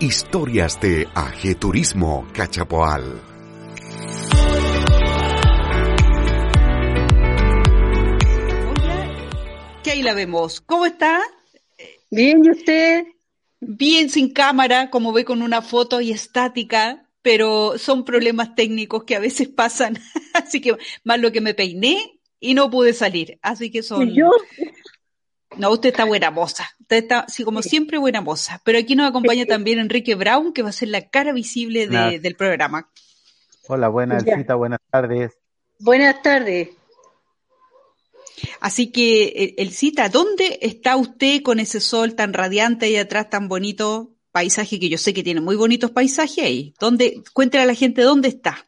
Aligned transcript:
Historias 0.00 0.80
de 0.80 1.06
Ajeturismo 1.14 2.26
Cachapoal. 2.32 3.22
Que 9.84 9.92
ahí 9.92 10.02
la 10.02 10.14
vemos. 10.14 10.60
¿Cómo 10.60 10.84
está? 10.86 11.22
Bien, 12.10 12.44
¿y 12.44 12.50
usted? 12.50 13.04
Bien 13.60 14.10
sin 14.10 14.32
cámara, 14.32 14.90
como 14.90 15.12
ve 15.12 15.24
con 15.24 15.42
una 15.42 15.62
foto 15.62 16.00
y 16.00 16.10
estática, 16.10 17.08
pero 17.22 17.78
son 17.78 18.04
problemas 18.04 18.56
técnicos 18.56 19.04
que 19.04 19.14
a 19.14 19.20
veces 19.20 19.48
pasan. 19.48 19.96
Así 20.34 20.60
que 20.60 20.76
más 21.04 21.20
lo 21.20 21.30
que 21.30 21.40
me 21.40 21.54
peiné 21.54 22.20
y 22.40 22.54
no 22.54 22.68
pude 22.68 22.94
salir. 22.94 23.38
Así 23.42 23.70
que 23.70 23.84
son. 23.84 24.08
¿Y 24.08 24.16
yo? 24.16 24.30
No, 25.56 25.70
usted 25.70 25.90
está 25.90 26.04
buena 26.04 26.30
moza. 26.30 26.68
Usted 26.80 26.96
está, 26.96 27.26
sí, 27.28 27.44
como 27.44 27.62
siempre, 27.62 27.98
buena 27.98 28.20
moza. 28.20 28.60
Pero 28.64 28.78
aquí 28.78 28.94
nos 28.94 29.08
acompaña 29.08 29.46
también 29.46 29.78
Enrique 29.78 30.14
Brown, 30.14 30.52
que 30.52 30.62
va 30.62 30.70
a 30.70 30.72
ser 30.72 30.88
la 30.88 31.08
cara 31.08 31.32
visible 31.32 31.86
de, 31.86 32.18
del 32.18 32.36
programa. 32.36 32.90
Hola, 33.68 33.88
buenas, 33.88 34.26
Elcita, 34.26 34.54
buenas 34.54 34.80
tardes. 34.90 35.32
Buenas 35.78 36.22
tardes. 36.22 36.70
Así 38.60 38.90
que, 38.90 39.54
Elcita, 39.58 40.08
¿dónde 40.08 40.58
está 40.62 40.96
usted 40.96 41.42
con 41.42 41.60
ese 41.60 41.80
sol 41.80 42.14
tan 42.14 42.32
radiante 42.32 42.86
ahí 42.86 42.96
atrás, 42.96 43.30
tan 43.30 43.48
bonito 43.48 44.10
paisaje, 44.32 44.80
que 44.80 44.88
yo 44.88 44.98
sé 44.98 45.14
que 45.14 45.22
tiene 45.22 45.40
muy 45.40 45.56
bonitos 45.56 45.92
paisajes 45.92 46.44
ahí? 46.44 46.74
¿Dónde, 46.80 47.22
cuéntale 47.32 47.64
a 47.64 47.66
la 47.66 47.74
gente 47.74 48.02
dónde 48.02 48.28
está. 48.28 48.66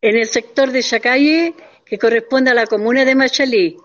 En 0.00 0.16
el 0.16 0.26
sector 0.26 0.72
de 0.72 0.82
Chacalle, 0.82 1.54
que 1.84 1.98
corresponde 1.98 2.50
a 2.50 2.54
la 2.54 2.66
comuna 2.66 3.04
de 3.04 3.14
Machalí 3.14 3.76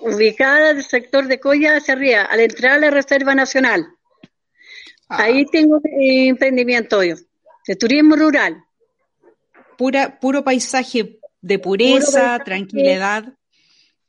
ubicada 0.00 0.74
del 0.74 0.84
sector 0.84 1.26
de 1.26 1.40
Coya 1.40 1.76
hacia 1.76 1.94
arriba, 1.94 2.22
al 2.22 2.40
entrar 2.40 2.72
a 2.72 2.78
la 2.78 2.90
Reserva 2.90 3.34
Nacional. 3.34 3.86
Ah. 5.08 5.24
Ahí 5.24 5.44
tengo 5.46 5.80
emprendimiento 5.82 7.02
yo, 7.02 7.16
de 7.66 7.76
turismo 7.76 8.16
rural. 8.16 8.64
Pura, 9.76 10.18
puro 10.20 10.44
paisaje 10.44 11.18
de 11.40 11.58
pureza, 11.58 12.38
tranquilidad. 12.44 13.24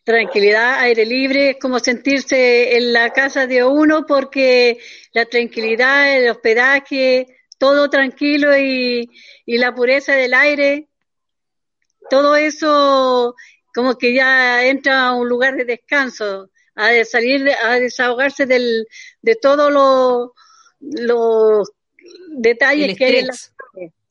Tranquilidad, 0.03 0.79
aire 0.79 1.05
libre, 1.05 1.51
es 1.51 1.57
como 1.59 1.79
sentirse 1.79 2.75
en 2.75 2.91
la 2.91 3.11
casa 3.11 3.45
de 3.45 3.63
uno 3.63 4.05
porque 4.05 4.79
la 5.13 5.25
tranquilidad, 5.25 6.17
el 6.17 6.29
hospedaje, 6.29 7.27
todo 7.57 7.89
tranquilo 7.89 8.57
y, 8.57 9.07
y 9.45 9.57
la 9.59 9.73
pureza 9.73 10.13
del 10.13 10.33
aire, 10.33 10.87
todo 12.09 12.35
eso 12.35 13.35
como 13.73 13.97
que 13.97 14.13
ya 14.13 14.65
entra 14.65 15.07
a 15.07 15.13
un 15.13 15.27
lugar 15.27 15.55
de 15.55 15.65
descanso, 15.65 16.49
a 16.75 16.89
salir, 17.05 17.49
a 17.63 17.79
desahogarse 17.79 18.45
del, 18.45 18.87
de 19.21 19.35
todos 19.35 19.71
los 19.71 20.31
los 20.81 21.71
detalles 22.29 22.97
que 22.97 23.05
hay 23.05 23.15
en 23.17 23.27
la 23.27 23.35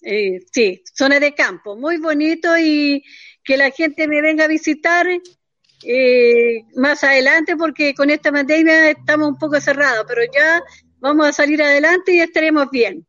eh, 0.03 0.41
sí, 0.51 0.83
zona 0.95 1.21
de 1.21 1.35
campo, 1.35 1.77
muy 1.77 1.99
bonito 1.99 2.57
y 2.59 3.05
que 3.45 3.57
la 3.57 3.71
gente 3.71 4.09
me 4.09 4.23
venga 4.23 4.45
a 4.45 4.49
visitar 4.49 5.07
eh, 5.83 6.65
más 6.75 7.05
adelante 7.05 7.57
porque 7.57 7.95
con 7.95 8.09
esta 8.11 8.33
pandemia 8.33 8.91
estamos 8.91 9.29
un 9.29 9.39
poco 9.39 9.61
cerrados, 9.61 10.07
pero 10.09 10.23
ya 10.33 10.63
vamos 11.01 11.27
a 11.27 11.33
salir 11.33 11.63
adelante 11.63 12.15
y 12.15 12.21
estaremos 12.21 12.71
bien. 12.71 13.07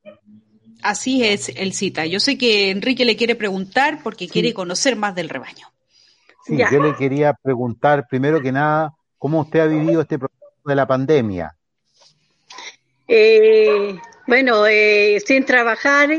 Así 0.81 1.23
es, 1.23 1.49
el 1.49 1.73
cita. 1.73 2.05
Yo 2.05 2.19
sé 2.19 2.38
que 2.38 2.72
Enrique 2.72 3.05
le 3.05 3.16
quiere 3.16 3.35
preguntar 3.35 4.02
porque 4.03 4.27
quiere 4.27 4.53
conocer 4.53 4.95
más 4.95 5.16
del 5.16 5.29
rebaño. 5.29 5.72
Sí, 6.45 6.58
yo 6.58 6.81
le 6.81 6.95
quería 6.95 7.34
preguntar, 7.34 8.08
primero 8.09 8.42
que 8.42 8.52
nada, 8.52 8.94
¿cómo 9.17 9.42
usted 9.42 9.59
ha 9.59 9.67
vivido 9.67 10.02
este 10.02 10.17
proceso 10.17 10.42
de 10.66 10.75
la 10.75 10.88
pandemia? 10.88 11.56
Eh, 13.08 14.00
bueno, 14.25 14.66
eh, 14.66 15.22
sin 15.25 15.45
trabajar, 15.45 16.09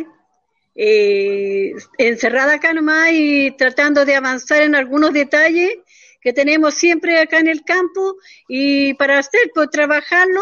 eh, 0.74 1.72
encerrada 1.98 2.54
acá 2.54 2.72
nomás 2.72 3.10
y 3.12 3.50
tratando 3.52 4.04
de 4.04 4.14
avanzar 4.14 4.62
en 4.62 4.74
algunos 4.74 5.12
detalles 5.12 5.78
que 6.20 6.32
tenemos 6.32 6.74
siempre 6.74 7.18
acá 7.18 7.38
en 7.38 7.48
el 7.48 7.64
campo 7.64 8.16
y 8.46 8.94
para 8.94 9.18
hacer, 9.18 9.50
pues 9.54 9.70
trabajarlo 9.70 10.40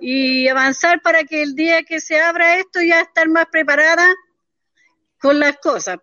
y 0.00 0.46
avanzar 0.48 1.00
para 1.00 1.24
que 1.24 1.42
el 1.42 1.54
día 1.54 1.82
que 1.84 2.00
se 2.00 2.20
abra 2.20 2.58
esto 2.58 2.82
ya 2.82 3.00
estar 3.00 3.28
más 3.28 3.46
preparada 3.50 4.06
con 5.18 5.40
las 5.40 5.56
cosas. 5.56 5.98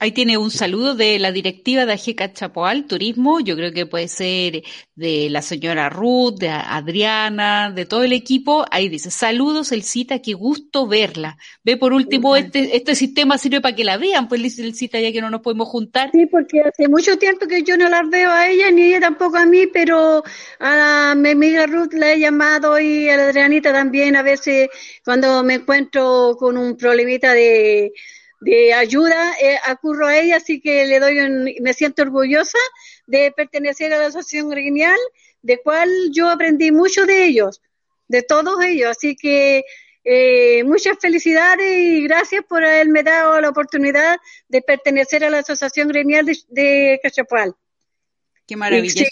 Ahí 0.00 0.12
tiene 0.12 0.38
un 0.38 0.52
saludo 0.52 0.94
de 0.94 1.18
la 1.18 1.32
directiva 1.32 1.84
de 1.84 1.92
Ajeca 1.92 2.32
Chapoal 2.32 2.86
Turismo. 2.86 3.40
Yo 3.40 3.56
creo 3.56 3.72
que 3.72 3.84
puede 3.84 4.06
ser 4.06 4.62
de 4.94 5.28
la 5.28 5.42
señora 5.42 5.88
Ruth, 5.88 6.38
de 6.38 6.50
Adriana, 6.50 7.72
de 7.72 7.84
todo 7.84 8.04
el 8.04 8.12
equipo. 8.12 8.64
Ahí 8.70 8.88
dice, 8.88 9.10
saludos, 9.10 9.72
el 9.72 9.82
cita, 9.82 10.20
qué 10.20 10.34
gusto 10.34 10.86
verla. 10.86 11.36
Ve 11.64 11.76
por 11.76 11.92
último, 11.92 12.36
este, 12.36 12.76
este 12.76 12.94
sistema 12.94 13.38
sirve 13.38 13.60
para 13.60 13.74
que 13.74 13.82
la 13.82 13.96
vean, 13.96 14.28
pues 14.28 14.40
dice 14.40 14.62
el 14.62 14.76
cita, 14.76 15.00
ya 15.00 15.10
que 15.10 15.20
no 15.20 15.30
nos 15.30 15.40
podemos 15.40 15.66
juntar. 15.66 16.10
Sí, 16.12 16.26
porque 16.26 16.60
hace 16.60 16.86
mucho 16.86 17.18
tiempo 17.18 17.48
que 17.48 17.64
yo 17.64 17.76
no 17.76 17.88
las 17.88 18.08
veo 18.08 18.30
a 18.30 18.48
ella, 18.48 18.70
ni 18.70 18.82
ella 18.82 19.00
tampoco 19.00 19.36
a 19.36 19.46
mí, 19.46 19.66
pero 19.66 20.22
a 20.60 21.14
mi 21.16 21.30
amiga 21.30 21.66
Ruth 21.66 21.94
la 21.94 22.12
he 22.12 22.20
llamado 22.20 22.78
y 22.78 23.08
a 23.08 23.16
la 23.16 23.24
Adrianita 23.24 23.72
también, 23.72 24.14
a 24.14 24.22
veces 24.22 24.68
cuando 25.04 25.42
me 25.42 25.54
encuentro 25.54 26.36
con 26.38 26.56
un 26.56 26.76
problemita 26.76 27.32
de 27.32 27.92
de 28.40 28.72
ayuda 28.72 29.34
eh, 29.40 29.58
acurro 29.64 30.06
a 30.06 30.18
ella, 30.18 30.36
así 30.36 30.60
que 30.60 30.86
le 30.86 31.00
doy 31.00 31.56
me 31.60 31.72
siento 31.72 32.02
orgullosa 32.02 32.58
de 33.06 33.32
pertenecer 33.32 33.92
a 33.92 33.98
la 33.98 34.06
asociación 34.06 34.50
gremial, 34.50 34.98
de 35.42 35.58
cual 35.58 35.90
yo 36.12 36.28
aprendí 36.28 36.70
mucho 36.70 37.06
de 37.06 37.24
ellos, 37.24 37.60
de 38.06 38.22
todos 38.22 38.62
ellos, 38.64 38.90
así 38.90 39.16
que 39.16 39.64
eh, 40.04 40.64
muchas 40.64 40.98
felicidades 41.00 41.68
y 41.68 42.02
gracias 42.04 42.44
por 42.48 42.64
haberme 42.64 43.02
dado 43.02 43.40
la 43.40 43.50
oportunidad 43.50 44.18
de 44.48 44.62
pertenecer 44.62 45.24
a 45.24 45.30
la 45.30 45.40
asociación 45.40 45.88
gremial 45.88 46.24
de, 46.24 46.38
de 46.48 47.00
Cachapual. 47.02 47.54
Qué 48.46 48.56
maravilloso. 48.56 49.04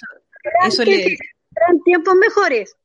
Eso 0.67 0.85
le... 0.85 1.19
tiempos 1.85 2.15
mejores. 2.15 2.77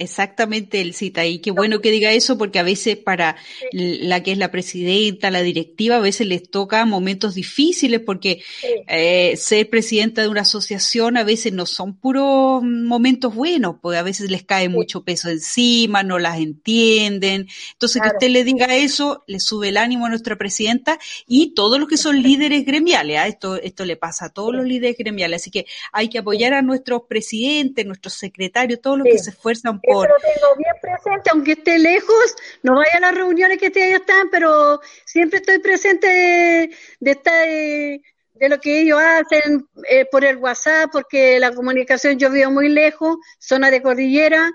Exactamente, 0.00 0.80
el 0.80 0.94
cita. 0.94 1.26
Y 1.26 1.40
qué 1.40 1.50
bueno 1.50 1.80
que 1.80 1.90
diga 1.90 2.12
eso 2.12 2.38
porque 2.38 2.60
a 2.60 2.62
veces 2.62 2.96
para 2.96 3.34
la 3.72 4.22
que 4.22 4.30
es 4.30 4.38
la 4.38 4.52
presidenta, 4.52 5.32
la 5.32 5.42
directiva, 5.42 5.96
a 5.96 6.00
veces 6.00 6.28
les 6.28 6.48
toca 6.48 6.84
momentos 6.84 7.34
difíciles 7.34 8.00
porque 8.06 8.40
eh, 8.86 9.36
ser 9.36 9.68
presidenta 9.68 10.22
de 10.22 10.28
una 10.28 10.42
asociación 10.42 11.16
a 11.16 11.24
veces 11.24 11.52
no 11.52 11.66
son 11.66 11.96
puros 11.96 12.62
momentos 12.62 13.34
buenos, 13.34 13.76
porque 13.82 13.98
a 13.98 14.04
veces 14.04 14.30
les 14.30 14.44
cae 14.44 14.68
mucho 14.68 15.02
peso 15.02 15.30
encima, 15.30 16.04
no 16.04 16.20
las 16.20 16.38
entienden. 16.38 17.48
Entonces 17.72 18.00
que 18.00 18.08
usted 18.08 18.30
le 18.30 18.44
diga 18.44 18.76
eso, 18.76 19.24
le 19.26 19.40
sube 19.40 19.70
el 19.70 19.76
ánimo 19.78 20.06
a 20.06 20.10
nuestra 20.10 20.36
presidenta 20.36 21.00
y 21.26 21.54
todos 21.54 21.80
los 21.80 21.88
que 21.88 21.96
son 21.96 22.22
líderes 22.22 22.64
gremiales. 22.64 23.18
¿ah? 23.18 23.26
Esto, 23.26 23.56
esto 23.56 23.84
le 23.84 23.96
pasa 23.96 24.26
a 24.26 24.30
todos 24.30 24.54
los 24.54 24.64
líderes 24.64 24.96
gremiales. 24.96 25.42
Así 25.42 25.50
que 25.50 25.66
hay 25.92 26.08
que 26.08 26.18
apoyar 26.18 26.54
a 26.54 26.62
nuestros 26.62 27.02
presidentes, 27.08 27.84
nuestros 27.84 28.14
secretarios, 28.14 28.80
todos 28.80 28.98
los 28.98 29.08
que 29.08 29.18
se 29.18 29.30
esfuerzan 29.30 29.80
lo 29.88 30.16
tengo 30.18 30.56
bien 30.56 30.74
presente, 30.80 31.30
aunque 31.30 31.52
esté 31.52 31.78
lejos, 31.78 32.36
no 32.62 32.76
vaya 32.76 32.96
a 32.96 33.00
las 33.00 33.14
reuniones 33.14 33.58
que 33.58 33.66
ellos 33.66 34.00
están, 34.00 34.30
pero 34.30 34.80
siempre 35.04 35.38
estoy 35.38 35.58
presente 35.58 36.06
de, 36.06 36.76
de, 37.00 38.00
de, 38.34 38.48
lo 38.48 38.58
que 38.60 38.80
ellos 38.80 39.00
hacen 39.00 39.66
eh, 39.88 40.06
por 40.10 40.24
el 40.24 40.36
WhatsApp, 40.36 40.90
porque 40.92 41.38
la 41.38 41.54
comunicación 41.54 42.18
yo 42.18 42.30
vivo 42.30 42.50
muy 42.50 42.68
lejos, 42.68 43.16
zona 43.38 43.70
de 43.70 43.82
cordillera, 43.82 44.50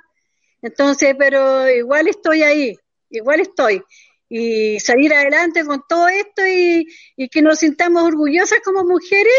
entonces, 0.62 1.16
pero 1.18 1.70
igual 1.70 2.08
estoy 2.08 2.44
ahí, 2.44 2.78
igual 3.10 3.42
estoy. 3.42 3.84
Y 4.30 4.80
salir 4.80 5.14
adelante 5.14 5.64
con 5.66 5.84
todo 5.88 6.08
esto 6.08 6.46
y, 6.48 6.88
y 7.16 7.30
que 7.30 7.42
nos 7.42 7.60
sintamos 7.60 8.04
orgullosas 8.04 8.60
como 8.64 8.84
mujeres 8.84 9.34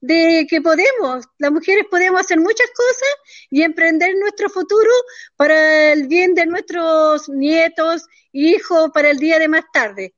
de 0.00 0.46
que 0.48 0.60
podemos, 0.60 1.26
las 1.38 1.52
mujeres 1.52 1.84
podemos 1.90 2.20
hacer 2.20 2.38
muchas 2.38 2.68
cosas 2.74 3.08
y 3.50 3.62
emprender 3.62 4.14
nuestro 4.16 4.48
futuro 4.48 4.90
para 5.36 5.92
el 5.92 6.08
bien 6.08 6.34
de 6.34 6.46
nuestros 6.46 7.28
nietos, 7.28 8.06
hijos, 8.32 8.90
para 8.94 9.10
el 9.10 9.18
día 9.18 9.38
de 9.38 9.48
más 9.48 9.64
tarde. 9.72 10.14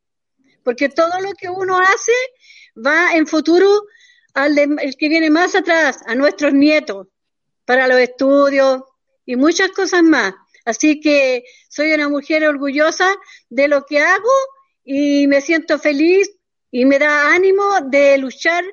Porque 0.62 0.88
todo 0.88 1.20
lo 1.20 1.32
que 1.32 1.48
uno 1.48 1.78
hace 1.78 2.12
va 2.76 3.14
en 3.14 3.26
futuro 3.26 3.82
al 4.34 4.56
el 4.56 4.96
que 4.96 5.08
viene 5.08 5.30
más 5.30 5.54
atrás, 5.54 6.00
a 6.06 6.14
nuestros 6.14 6.52
nietos, 6.52 7.08
para 7.64 7.88
los 7.88 7.98
estudios 7.98 8.82
y 9.26 9.36
muchas 9.36 9.70
cosas 9.70 10.02
más. 10.02 10.32
Así 10.64 11.00
que 11.00 11.44
soy 11.68 11.92
una 11.92 12.08
mujer 12.08 12.46
orgullosa 12.46 13.14
de 13.50 13.66
lo 13.66 13.84
que 13.84 14.00
hago 14.00 14.30
y 14.84 15.26
me 15.26 15.40
siento 15.40 15.78
feliz 15.78 16.30
y 16.70 16.84
me 16.84 16.98
da 16.98 17.34
ánimo 17.34 17.64
de 17.84 18.16
luchar 18.18 18.64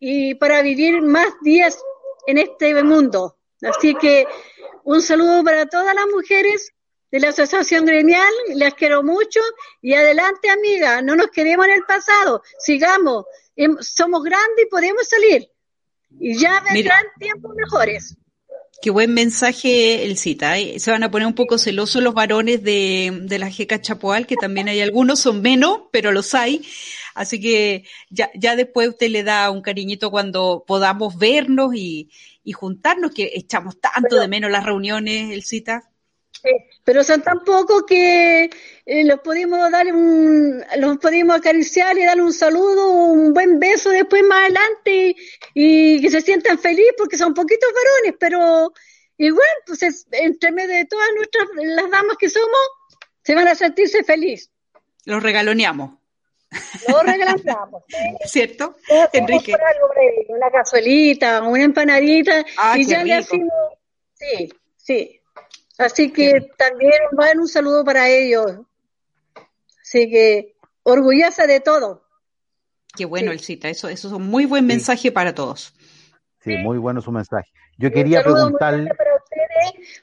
y 0.00 0.34
para 0.34 0.62
vivir 0.62 1.02
más 1.02 1.28
días 1.42 1.78
en 2.26 2.38
este 2.38 2.82
mundo. 2.82 3.36
Así 3.62 3.94
que 3.94 4.26
un 4.84 5.02
saludo 5.02 5.44
para 5.44 5.66
todas 5.66 5.94
las 5.94 6.06
mujeres 6.06 6.72
de 7.12 7.20
la 7.20 7.28
Asociación 7.28 7.84
Gremial, 7.84 8.32
las 8.54 8.74
quiero 8.74 9.02
mucho 9.02 9.40
y 9.82 9.94
adelante 9.94 10.48
amiga, 10.48 11.02
no 11.02 11.16
nos 11.16 11.28
quedemos 11.28 11.66
en 11.66 11.72
el 11.72 11.82
pasado, 11.82 12.42
sigamos, 12.58 13.24
em, 13.56 13.76
somos 13.80 14.22
grandes 14.22 14.64
y 14.66 14.70
podemos 14.70 15.06
salir 15.06 15.48
y 16.18 16.36
ya 16.38 16.62
vendrán 16.72 17.04
tiempos 17.18 17.54
mejores. 17.54 18.16
Qué 18.82 18.90
buen 18.90 19.12
mensaje 19.12 20.06
el 20.06 20.16
cita. 20.16 20.56
¿eh? 20.56 20.78
Se 20.78 20.90
van 20.90 21.02
a 21.02 21.10
poner 21.10 21.26
un 21.26 21.34
poco 21.34 21.58
celosos 21.58 22.02
los 22.02 22.14
varones 22.14 22.62
de, 22.62 23.10
de 23.24 23.38
la 23.38 23.50
Jeca 23.50 23.80
Chapoal, 23.80 24.26
que 24.26 24.36
también 24.36 24.68
hay 24.68 24.80
algunos, 24.80 25.20
son 25.20 25.42
menos, 25.42 25.82
pero 25.92 26.12
los 26.12 26.34
hay. 26.34 26.62
Así 27.14 27.40
que 27.40 27.84
ya, 28.08 28.30
ya 28.34 28.56
después 28.56 28.88
usted 28.88 29.08
le 29.08 29.22
da 29.22 29.50
un 29.50 29.62
cariñito 29.62 30.10
cuando 30.10 30.64
podamos 30.66 31.18
vernos 31.18 31.74
y, 31.74 32.10
y 32.44 32.52
juntarnos, 32.52 33.12
que 33.12 33.30
echamos 33.34 33.80
tanto 33.80 34.16
de 34.16 34.28
menos 34.28 34.50
las 34.50 34.64
reuniones, 34.64 35.30
el 35.30 35.42
cita. 35.42 35.90
pero 36.84 37.04
son 37.04 37.22
tan 37.22 37.44
pocos 37.44 37.84
que 37.86 38.50
eh, 38.86 39.04
los 39.04 39.20
pudimos 39.20 39.70
dar 39.70 39.86
un, 39.94 40.64
los 40.78 40.98
pudimos 40.98 41.36
acariciar 41.36 41.98
y 41.98 42.04
darle 42.04 42.22
un 42.22 42.32
saludo, 42.32 42.88
un 42.88 43.34
buen 43.34 43.58
beso 43.60 43.90
después 43.90 44.22
más 44.24 44.44
adelante 44.44 45.16
y, 45.54 46.00
que 46.00 46.10
se 46.10 46.22
sientan 46.22 46.58
felices 46.58 46.94
porque 46.96 47.18
son 47.18 47.34
poquitos 47.34 47.70
varones, 47.72 48.16
pero 48.18 48.72
igual, 49.18 49.48
pues 49.66 50.06
entre 50.12 50.52
medio 50.52 50.74
de 50.74 50.86
todas 50.86 51.08
nuestras, 51.14 51.46
las 51.56 51.90
damas 51.90 52.16
que 52.18 52.30
somos, 52.30 52.60
se 53.22 53.34
van 53.34 53.48
a 53.48 53.54
sentirse 53.54 54.02
felices. 54.02 54.50
Los 55.04 55.22
regaloneamos. 55.22 55.99
Los 56.88 57.02
regalamos. 57.04 57.84
¿Cierto? 58.24 58.76
Enrique. 59.12 59.54
una 60.28 60.50
cazuelita, 60.50 61.42
una 61.42 61.64
empanadita 61.64 62.44
ah, 62.58 62.76
y 62.76 62.86
ya 62.86 63.04
le 63.04 63.14
hacemos. 63.14 63.52
Sí, 64.14 64.52
sí. 64.76 65.20
Así 65.78 66.12
que 66.12 66.50
también 66.58 66.92
va 67.18 67.30
un 67.36 67.48
saludo 67.48 67.84
para 67.84 68.08
ellos. 68.08 68.58
Así 69.80 70.10
que 70.10 70.56
orgullosa 70.82 71.46
de 71.46 71.60
todo. 71.60 72.04
Qué 72.96 73.04
bueno, 73.04 73.32
el 73.32 73.40
cita. 73.40 73.68
Eso, 73.68 73.88
eso 73.88 74.08
es 74.08 74.14
un 74.14 74.26
muy 74.26 74.44
buen 74.44 74.66
mensaje 74.66 75.12
para 75.12 75.34
todos. 75.34 75.72
Sí, 76.42 76.56
muy 76.56 76.78
bueno 76.78 77.00
su 77.00 77.12
mensaje. 77.12 77.50
Yo 77.78 77.90
quería 77.90 78.22
preguntarle 78.22 78.90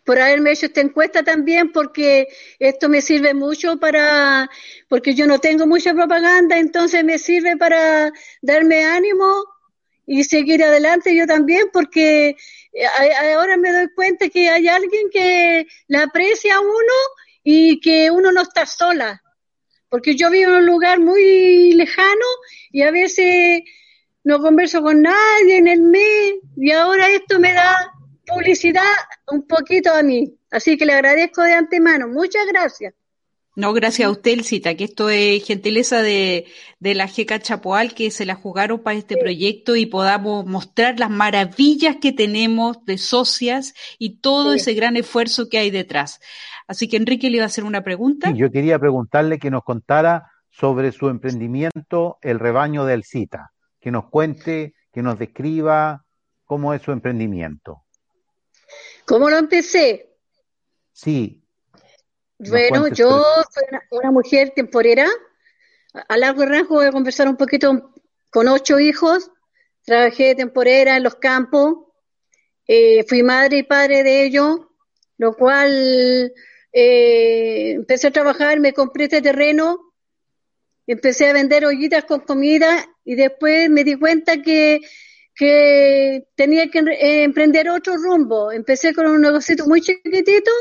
por 0.05 0.19
haberme 0.19 0.51
hecho 0.51 0.67
esta 0.67 0.81
encuesta 0.81 1.23
también, 1.23 1.71
porque 1.71 2.27
esto 2.59 2.89
me 2.89 3.01
sirve 3.01 3.33
mucho 3.33 3.77
para, 3.77 4.49
porque 4.88 5.13
yo 5.13 5.27
no 5.27 5.39
tengo 5.39 5.67
mucha 5.67 5.94
propaganda, 5.94 6.57
entonces 6.57 7.03
me 7.03 7.17
sirve 7.17 7.57
para 7.57 8.11
darme 8.41 8.85
ánimo 8.85 9.44
y 10.05 10.23
seguir 10.23 10.63
adelante 10.63 11.15
yo 11.15 11.27
también, 11.27 11.67
porque 11.73 12.29
eh, 12.73 13.33
ahora 13.33 13.57
me 13.57 13.71
doy 13.71 13.88
cuenta 13.94 14.29
que 14.29 14.49
hay 14.49 14.67
alguien 14.67 15.09
que 15.11 15.67
la 15.88 16.03
aprecia 16.03 16.55
a 16.55 16.61
uno 16.61 16.94
y 17.44 17.79
que 17.79 18.09
uno 18.09 18.31
no 18.31 18.41
está 18.41 18.65
sola. 18.65 19.21
Porque 19.89 20.15
yo 20.15 20.29
vivo 20.29 20.51
en 20.51 20.57
un 20.57 20.65
lugar 20.65 20.99
muy 20.99 21.73
lejano 21.73 22.25
y 22.71 22.81
a 22.81 22.91
veces 22.91 23.61
no 24.23 24.41
converso 24.41 24.81
con 24.81 25.01
nadie 25.01 25.57
en 25.57 25.67
el 25.67 25.81
mes 25.81 26.35
y 26.57 26.71
ahora 26.71 27.09
esto 27.09 27.39
me 27.39 27.53
da 27.53 27.94
publicidad 28.27 28.83
un 29.31 29.47
poquito 29.47 29.94
a 29.94 30.03
mí. 30.03 30.38
Así 30.51 30.77
que 30.77 30.85
le 30.85 30.94
agradezco 30.94 31.41
de 31.41 31.53
antemano. 31.53 32.07
Muchas 32.07 32.45
gracias. 32.47 32.94
No, 33.56 33.74
gracias 33.74 34.07
a 34.07 34.12
usted, 34.12 34.33
Elcita, 34.33 34.75
que 34.75 34.83
esto 34.83 35.09
es 35.09 35.44
gentileza 35.44 36.03
de, 36.03 36.45
de 36.79 36.94
la 36.94 37.07
GECA 37.07 37.39
Chapoal, 37.39 37.95
que 37.95 38.12
se 38.12 38.24
la 38.24 38.35
jugaron 38.35 38.83
para 38.83 39.00
este 39.00 39.18
proyecto 39.18 39.75
y 39.75 39.88
podamos 39.88 40.45
mostrar 40.45 41.00
las 41.00 41.09
maravillas 41.09 41.95
que 41.95 42.12
tenemos 42.12 42.85
de 42.85 43.00
socias 43.00 43.74
y 43.97 44.19
todo 44.19 44.53
ese 44.53 44.75
gran 44.75 44.95
esfuerzo 44.95 45.50
que 45.50 45.57
hay 45.57 45.71
detrás. 45.71 46.19
Así 46.68 46.88
que 46.88 46.97
Enrique 46.97 47.31
le 47.31 47.38
iba 47.38 47.45
a 47.45 47.47
hacer 47.47 47.63
una 47.63 47.83
pregunta. 47.83 48.30
yo 48.30 48.51
quería 48.51 48.77
preguntarle 48.77 49.39
que 49.39 49.50
nos 49.50 49.63
contara 49.63 50.30
sobre 50.51 50.91
su 50.91 51.09
emprendimiento, 51.09 52.19
el 52.21 52.38
rebaño 52.38 52.85
del 52.85 53.06
Cita, 53.06 53.53
que 53.80 53.89
nos 53.89 54.07
cuente, 54.09 54.75
que 54.94 55.01
nos 55.01 55.18
describa 55.18 56.06
cómo 56.45 56.75
es 56.75 56.83
su 56.83 56.91
emprendimiento. 56.91 57.86
¿Cómo 59.05 59.29
lo 59.29 59.37
empecé? 59.37 60.15
Sí. 60.93 61.43
Bueno, 62.39 62.87
yo 62.87 63.23
soy 63.51 63.63
una, 63.91 64.11
mujer 64.11 64.51
temporera. 64.55 65.07
A 66.07 66.17
largo 66.17 66.45
rango 66.45 66.75
voy 66.75 66.85
a 66.85 66.91
conversar 66.91 67.27
un 67.27 67.37
poquito 67.37 67.93
con 68.31 68.47
ocho 68.47 68.79
hijos. 68.79 69.31
Trabajé 69.83 70.35
temporera 70.35 70.97
en 70.97 71.03
los 71.03 71.15
campos. 71.15 71.85
Eh, 72.67 73.05
fui 73.07 73.23
madre 73.23 73.59
y 73.59 73.63
padre 73.63 74.03
de 74.03 74.25
ellos, 74.25 74.59
lo 75.17 75.33
cual 75.35 76.33
eh, 76.73 77.71
empecé 77.71 78.07
a 78.07 78.11
trabajar, 78.11 78.59
me 78.59 78.73
compré 78.73 79.05
este 79.05 79.21
terreno, 79.21 79.93
empecé 80.85 81.29
a 81.29 81.33
vender 81.33 81.65
ollitas 81.65 82.03
con 82.03 82.19
comida 82.19 82.85
y 83.05 83.15
después 83.15 83.69
me 83.69 83.85
di 83.85 83.95
cuenta 83.95 84.41
que 84.41 84.81
que 85.37 86.25
tenía 86.35 86.67
que 86.69 86.79
eh, 86.79 87.23
emprender 87.23 87.69
otro 87.69 87.95
rumbo. 87.95 88.51
Empecé 88.51 88.93
con 88.93 89.05
un 89.05 89.21
negocio 89.21 89.55
muy 89.67 89.81
chiquitito 89.81 90.51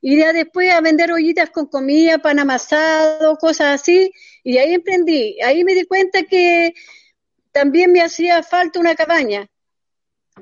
y 0.00 0.18
ya 0.18 0.32
después 0.32 0.72
a 0.72 0.80
vender 0.80 1.12
ollitas 1.12 1.50
con 1.50 1.66
comida, 1.66 2.18
pan 2.18 2.38
amasado, 2.38 3.36
cosas 3.36 3.80
así, 3.80 4.12
y 4.42 4.58
ahí 4.58 4.74
emprendí. 4.74 5.40
Ahí 5.42 5.64
me 5.64 5.74
di 5.74 5.84
cuenta 5.86 6.22
que 6.24 6.74
también 7.52 7.92
me 7.92 8.02
hacía 8.02 8.42
falta 8.42 8.80
una 8.80 8.94
cabaña, 8.94 9.46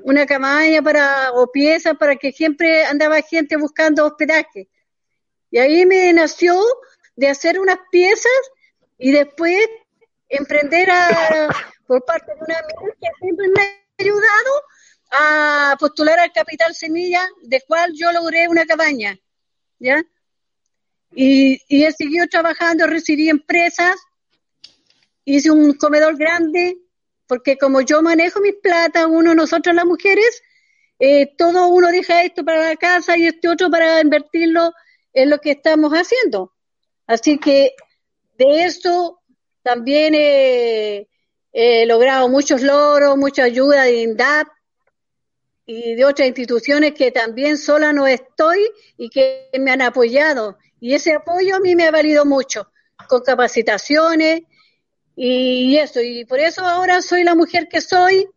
una 0.01 0.25
cabaña 0.25 0.81
para, 0.81 1.31
o 1.33 1.51
pieza 1.51 1.93
para 1.93 2.15
que 2.15 2.31
siempre 2.31 2.85
andaba 2.85 3.21
gente 3.21 3.57
buscando 3.57 4.05
hospedaje. 4.05 4.69
Y 5.51 5.59
ahí 5.59 5.85
me 5.85 6.11
nació 6.13 6.59
de 7.15 7.27
hacer 7.29 7.59
unas 7.59 7.77
piezas 7.91 8.31
y 8.97 9.11
después 9.11 9.59
emprender 10.29 10.89
a, 10.89 11.49
por 11.87 12.03
parte 12.05 12.33
de 12.33 12.39
una 12.41 12.59
amiga 12.59 12.95
que 12.99 13.07
siempre 13.19 13.47
me 13.49 13.72
postular 15.77 16.19
al 16.19 16.31
Capital 16.31 16.73
Semilla, 16.73 17.27
de 17.41 17.61
cual 17.61 17.93
yo 17.93 18.11
logré 18.11 18.47
una 18.47 18.65
cabaña, 18.65 19.17
¿ya? 19.79 20.03
Y, 21.15 21.61
y 21.67 21.85
he 21.85 21.91
seguido 21.91 22.27
trabajando, 22.27 22.87
recibí 22.87 23.29
empresas, 23.29 23.95
hice 25.25 25.51
un 25.51 25.73
comedor 25.73 26.17
grande, 26.17 26.77
porque 27.27 27.57
como 27.57 27.81
yo 27.81 28.01
manejo 28.01 28.41
mis 28.41 28.55
plata, 28.55 29.07
uno, 29.07 29.33
nosotros 29.35 29.75
las 29.75 29.85
mujeres, 29.85 30.41
eh, 30.99 31.33
todo 31.37 31.67
uno 31.67 31.89
deja 31.89 32.23
esto 32.23 32.43
para 32.45 32.69
la 32.69 32.75
casa 32.75 33.17
y 33.17 33.27
este 33.27 33.49
otro 33.49 33.69
para 33.69 34.01
invertirlo 34.01 34.71
en 35.13 35.29
lo 35.29 35.39
que 35.39 35.51
estamos 35.51 35.91
haciendo. 35.93 36.53
Así 37.07 37.37
que 37.37 37.73
de 38.37 38.65
eso 38.65 39.21
también 39.61 40.13
he, 40.15 41.07
logrado 41.85 42.29
muchos 42.29 42.61
logros, 42.61 43.17
mucha 43.17 43.43
ayuda 43.43 43.83
de 43.83 44.01
INDAP 44.01 44.47
y 45.65 45.95
de 45.95 46.05
otras 46.05 46.27
instituciones 46.27 46.93
que 46.93 47.11
también 47.11 47.57
sola 47.57 47.93
no 47.93 48.05
estoy 48.07 48.69
y 48.97 49.09
que 49.09 49.49
me 49.59 49.71
han 49.71 49.81
apoyado. 49.81 50.57
Y 50.79 50.93
ese 50.93 51.13
apoyo 51.13 51.55
a 51.55 51.59
mí 51.59 51.75
me 51.75 51.85
ha 51.85 51.91
valido 51.91 52.25
mucho, 52.25 52.69
con 53.07 53.21
capacitaciones 53.21 54.41
y 55.15 55.77
eso. 55.77 56.01
Y 56.01 56.25
por 56.25 56.39
eso 56.39 56.65
ahora 56.65 57.01
soy 57.01 57.23
la 57.23 57.35
mujer 57.35 57.67
que 57.69 57.81
soy 57.81 58.27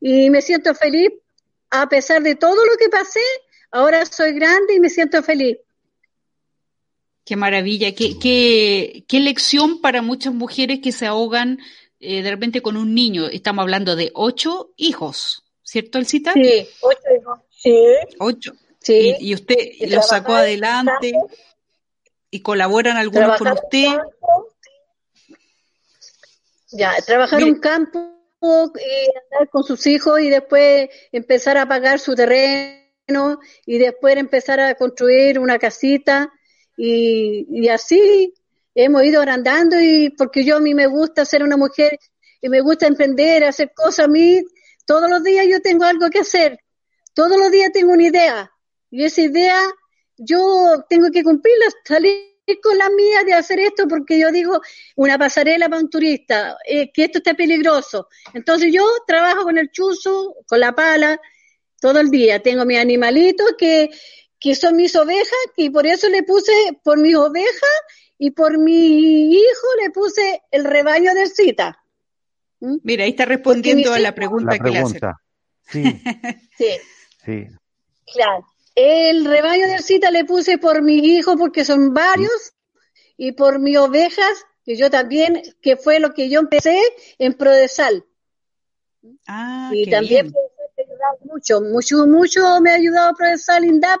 y 0.00 0.30
me 0.30 0.42
siento 0.42 0.74
feliz 0.74 1.10
a 1.70 1.88
pesar 1.88 2.22
de 2.22 2.34
todo 2.34 2.64
lo 2.66 2.76
que 2.76 2.88
pasé. 2.88 3.20
Ahora 3.70 4.04
soy 4.06 4.32
grande 4.32 4.74
y 4.74 4.80
me 4.80 4.90
siento 4.90 5.22
feliz. 5.22 5.58
Qué 7.24 7.36
maravilla, 7.36 7.94
qué, 7.94 8.18
qué, 8.18 9.04
qué 9.06 9.20
lección 9.20 9.82
para 9.82 10.00
muchas 10.00 10.32
mujeres 10.32 10.80
que 10.82 10.92
se 10.92 11.04
ahogan 11.06 11.58
eh, 12.00 12.22
de 12.22 12.30
repente 12.30 12.62
con 12.62 12.76
un 12.76 12.94
niño. 12.94 13.26
Estamos 13.26 13.62
hablando 13.62 13.96
de 13.96 14.10
ocho 14.14 14.72
hijos, 14.76 15.44
¿cierto, 15.68 15.98
Elcita? 15.98 16.32
Sí, 16.32 16.66
ocho 16.80 17.00
hijos. 17.20 17.40
Sí. 17.50 17.84
Ocho. 18.18 18.52
Sí. 18.80 19.16
Y, 19.20 19.34
usted 19.34 19.56
lo 19.88 20.02
sacó 20.02 20.34
adelante 20.34 21.12
y 22.30 22.40
colaboran 22.40 22.96
algunos 22.96 23.36
con 23.36 23.52
usted. 23.52 23.98
Ya, 26.70 26.94
trabajar 27.04 27.40
en 27.40 27.48
un 27.48 27.60
campo 27.60 27.98
y 28.40 29.18
andar 29.24 29.50
con 29.50 29.64
sus 29.64 29.86
hijos 29.86 30.20
y 30.20 30.30
después 30.30 30.88
empezar 31.12 31.58
a 31.58 31.66
pagar 31.66 31.98
su 31.98 32.14
terreno 32.14 33.40
y 33.66 33.78
después 33.78 34.16
empezar 34.16 34.60
a 34.60 34.74
construir 34.74 35.38
una 35.38 35.58
casita 35.58 36.32
y, 36.76 37.68
así 37.68 38.32
hemos 38.74 39.02
ido 39.04 39.20
agrandando 39.20 39.80
y 39.80 40.10
porque 40.10 40.44
yo 40.44 40.56
a 40.56 40.60
mí 40.60 40.72
me 40.72 40.86
gusta 40.86 41.24
ser 41.24 41.42
una 41.42 41.56
mujer 41.56 41.98
y 42.40 42.48
me 42.48 42.60
gusta 42.60 42.86
emprender, 42.86 43.42
hacer 43.44 43.72
cosas 43.74 44.06
a 44.06 44.08
mí, 44.08 44.40
todos 44.88 45.10
los 45.10 45.22
días 45.22 45.46
yo 45.46 45.60
tengo 45.60 45.84
algo 45.84 46.08
que 46.08 46.20
hacer, 46.20 46.58
todos 47.12 47.36
los 47.36 47.50
días 47.50 47.70
tengo 47.72 47.92
una 47.92 48.04
idea 48.04 48.50
y 48.90 49.04
esa 49.04 49.20
idea 49.20 49.60
yo 50.16 50.84
tengo 50.88 51.10
que 51.12 51.22
cumplirla, 51.22 51.66
salir 51.84 52.14
con 52.62 52.78
la 52.78 52.88
mía 52.88 53.22
de 53.24 53.34
hacer 53.34 53.60
esto 53.60 53.86
porque 53.86 54.18
yo 54.18 54.32
digo 54.32 54.58
una 54.96 55.18
pasarela 55.18 55.68
para 55.68 55.82
un 55.82 55.90
turista, 55.90 56.56
eh, 56.64 56.90
que 56.90 57.04
esto 57.04 57.18
está 57.18 57.34
peligroso. 57.34 58.08
Entonces 58.32 58.72
yo 58.72 58.82
trabajo 59.06 59.42
con 59.42 59.58
el 59.58 59.70
chuzo, 59.70 60.34
con 60.46 60.60
la 60.60 60.74
pala, 60.74 61.20
todo 61.78 62.00
el 62.00 62.08
día. 62.08 62.42
Tengo 62.42 62.64
mi 62.64 62.78
animalito 62.78 63.44
que 63.58 63.90
que 64.40 64.54
son 64.54 64.76
mis 64.76 64.94
ovejas, 64.94 65.38
y 65.56 65.70
por 65.70 65.86
eso 65.86 66.08
le 66.08 66.22
puse 66.22 66.52
por 66.82 66.98
mis 66.98 67.16
ovejas 67.16 67.76
y 68.18 68.30
por 68.30 68.58
mi 68.58 69.32
hijo 69.32 69.66
le 69.82 69.90
puse 69.90 70.42
el 70.50 70.64
rebaño 70.64 71.14
del 71.14 71.28
cita. 71.28 71.78
¿Mm? 72.60 72.76
Mira, 72.82 73.04
ahí 73.04 73.10
está 73.10 73.24
respondiendo 73.24 73.92
a 73.92 73.98
la 73.98 74.14
pregunta 74.14 74.58
que 74.58 74.70
le 74.70 74.78
hace. 74.78 75.00
Sí. 75.70 75.84
sí. 76.56 76.70
sí. 77.26 77.46
Mira, 78.14 78.40
el 78.74 79.26
rebaño 79.26 79.66
del 79.66 79.82
cita 79.82 80.10
le 80.10 80.24
puse 80.24 80.56
por 80.56 80.80
mis 80.80 81.02
hijos 81.02 81.36
porque 81.36 81.62
son 81.64 81.92
varios 81.92 82.54
y 83.18 83.32
por 83.32 83.58
mis 83.58 83.76
ovejas, 83.76 84.46
que 84.64 84.76
yo 84.76 84.88
también, 84.88 85.42
que 85.60 85.76
fue 85.76 86.00
lo 86.00 86.14
que 86.14 86.30
yo 86.30 86.40
empecé 86.40 86.80
en 87.18 87.34
Prodesal. 87.34 88.06
Ah, 89.26 89.70
y 89.74 89.84
qué 89.84 89.90
también 89.90 90.30
bien. 90.30 90.34
me 90.76 90.82
ha 90.82 90.86
ayudado 90.86 91.18
mucho, 91.24 91.60
mucho, 91.60 92.06
mucho 92.06 92.60
me 92.60 92.70
ha 92.70 92.74
ayudado 92.74 93.14
Prodesal 93.14 93.64
INDAP 93.64 94.00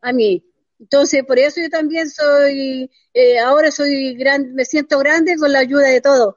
a 0.00 0.12
mí. 0.12 0.42
Entonces, 0.78 1.24
por 1.24 1.38
eso 1.38 1.60
yo 1.60 1.68
también 1.68 2.10
soy, 2.10 2.90
eh, 3.14 3.38
ahora 3.38 3.70
soy 3.70 4.14
gran, 4.14 4.54
me 4.54 4.64
siento 4.64 4.98
grande 4.98 5.36
con 5.36 5.52
la 5.52 5.60
ayuda 5.60 5.88
de 5.88 6.00
todos. 6.00 6.34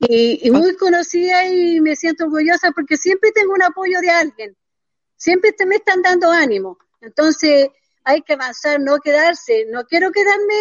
Y, 0.00 0.46
y 0.46 0.50
muy 0.50 0.76
conocida 0.76 1.46
y 1.48 1.80
me 1.80 1.96
siento 1.96 2.24
orgullosa 2.24 2.70
porque 2.70 2.96
siempre 2.96 3.32
tengo 3.32 3.52
un 3.52 3.62
apoyo 3.62 4.00
de 4.00 4.10
alguien. 4.10 4.56
Siempre 5.16 5.52
te, 5.52 5.66
me 5.66 5.76
están 5.76 6.02
dando 6.02 6.30
ánimo. 6.30 6.78
Entonces, 7.00 7.68
hay 8.04 8.22
que 8.22 8.34
avanzar, 8.34 8.80
no 8.80 8.98
quedarse. 8.98 9.66
No 9.70 9.84
quiero 9.84 10.12
quedarme, 10.12 10.54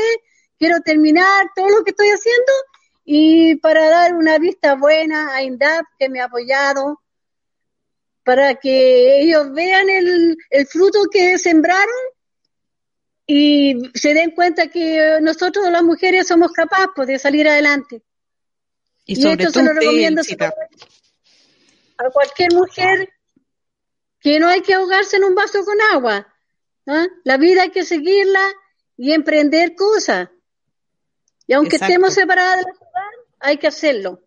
quiero 0.58 0.82
terminar 0.82 1.51
todo 1.56 1.70
lo 1.70 1.84
que 1.84 1.91
estoy 1.91 2.10
haciendo 2.10 2.51
y 3.10 3.56
para 3.56 3.89
dar 3.89 4.15
una 4.15 4.38
vista 4.38 4.75
buena 4.75 5.34
a 5.34 5.41
INDAP 5.41 5.86
que 5.98 6.10
me 6.10 6.20
ha 6.20 6.25
apoyado, 6.25 7.01
para 8.25 8.56
que 8.56 9.22
ellos 9.22 9.53
vean 9.53 9.89
el, 9.89 10.36
el 10.50 10.67
fruto 10.67 11.03
que 11.10 11.38
sembraron 11.38 11.88
y 13.25 13.91
se 13.94 14.13
den 14.13 14.32
cuenta 14.32 14.67
que 14.67 15.20
nosotros 15.22 15.72
las 15.72 15.84
mujeres 15.84 16.27
somos 16.27 16.51
capaces 16.51 17.08
de 17.08 17.17
salir 17.17 17.48
adelante. 17.48 18.03
Y 19.08 19.16
sobre 19.16 19.46
esto 19.46 19.54
todo 19.54 19.64
se 19.64 19.74
lo 19.74 19.80
recomiendo 19.80 20.22
a 21.98 22.10
cualquier 22.12 22.54
mujer 22.54 23.10
que 24.20 24.40
no 24.40 24.48
hay 24.48 24.62
que 24.62 24.74
ahogarse 24.74 25.18
en 25.18 25.24
un 25.24 25.34
vaso 25.34 25.64
con 25.64 25.78
agua. 25.94 26.28
La 27.24 27.38
vida 27.38 27.64
hay 27.64 27.72
que 27.72 27.84
seguirla 27.84 28.42
y 28.98 29.14
emprender 29.14 29.76
cosas. 29.76 30.30
Y 31.48 31.54
aunque 31.54 31.78
Exacto. 31.78 31.94
estemos 31.94 32.14
separadas 32.14 32.58
de 32.58 32.64
la 32.64 32.78
ciudad, 32.78 33.10
hay 33.40 33.58
que 33.58 33.68
hacerlo. 33.68 34.22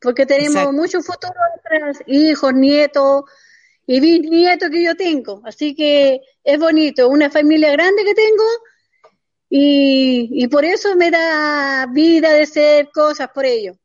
Porque 0.00 0.26
tenemos 0.26 0.56
Exacto. 0.56 0.72
mucho 0.72 1.02
futuro 1.02 1.34
detrás, 1.56 1.98
hijos, 2.06 2.54
nietos 2.54 3.24
y 3.86 4.00
bisnietos 4.00 4.70
que 4.70 4.84
yo 4.84 4.94
tengo. 4.94 5.42
Así 5.44 5.74
que 5.74 6.20
es 6.44 6.58
bonito, 6.58 7.08
una 7.08 7.30
familia 7.30 7.72
grande 7.72 8.04
que 8.04 8.14
tengo 8.14 8.44
y, 9.50 10.46
por 10.48 10.64
eso 10.64 10.96
me 10.96 11.10
da 11.10 11.86
vida 11.92 12.32
de 12.32 12.42
hacer 12.42 12.90
cosas 12.92 13.28
por 13.34 13.44
ello. 13.44 13.76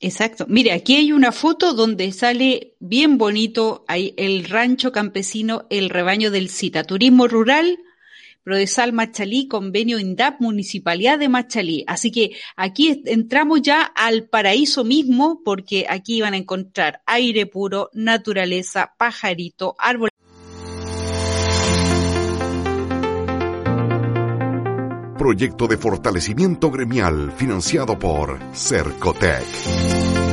Exacto. 0.00 0.46
Mire, 0.48 0.72
aquí 0.72 0.96
hay 0.96 1.12
una 1.12 1.30
foto 1.30 1.74
donde 1.74 2.10
sale 2.12 2.74
bien 2.80 3.18
bonito 3.18 3.84
ahí 3.86 4.14
el 4.16 4.44
rancho 4.44 4.90
campesino 4.90 5.66
El 5.70 5.90
Rebaño 5.90 6.30
del 6.32 6.48
Cita. 6.48 6.82
Turismo 6.82 7.28
rural, 7.28 7.78
Prodesal 8.42 8.92
Machalí, 8.92 9.46
convenio 9.46 10.00
INDAP, 10.00 10.40
Municipalidad 10.40 11.20
de 11.20 11.28
Machalí. 11.28 11.84
Así 11.86 12.10
que 12.10 12.32
aquí 12.56 13.02
entramos 13.06 13.62
ya 13.62 13.82
al 13.82 14.24
paraíso 14.24 14.82
mismo 14.82 15.42
porque 15.44 15.86
aquí 15.88 16.20
van 16.20 16.34
a 16.34 16.38
encontrar 16.38 17.02
aire 17.06 17.46
puro, 17.46 17.90
naturaleza, 17.92 18.94
pajarito, 18.98 19.76
árbol. 19.78 20.10
Proyecto 25.22 25.68
de 25.68 25.76
fortalecimiento 25.76 26.68
gremial 26.68 27.30
financiado 27.30 27.96
por 27.96 28.40
Cercotec. 28.52 30.31